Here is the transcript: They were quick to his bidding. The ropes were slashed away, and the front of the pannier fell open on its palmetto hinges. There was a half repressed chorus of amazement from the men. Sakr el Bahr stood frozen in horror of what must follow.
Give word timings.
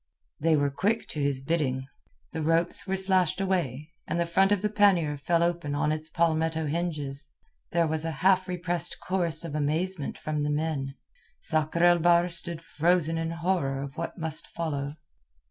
They 0.39 0.55
were 0.55 0.71
quick 0.71 1.07
to 1.09 1.21
his 1.21 1.41
bidding. 1.43 1.85
The 2.31 2.41
ropes 2.41 2.87
were 2.87 2.95
slashed 2.95 3.39
away, 3.39 3.91
and 4.07 4.19
the 4.19 4.25
front 4.25 4.51
of 4.51 4.63
the 4.63 4.69
pannier 4.69 5.15
fell 5.15 5.43
open 5.43 5.75
on 5.75 5.91
its 5.91 6.09
palmetto 6.09 6.65
hinges. 6.65 7.29
There 7.71 7.85
was 7.85 8.03
a 8.03 8.09
half 8.25 8.47
repressed 8.47 8.97
chorus 8.99 9.45
of 9.45 9.53
amazement 9.53 10.17
from 10.17 10.41
the 10.41 10.49
men. 10.49 10.95
Sakr 11.37 11.83
el 11.83 11.99
Bahr 11.99 12.29
stood 12.29 12.63
frozen 12.63 13.19
in 13.19 13.29
horror 13.29 13.79
of 13.83 13.95
what 13.95 14.17
must 14.17 14.47
follow. 14.47 14.95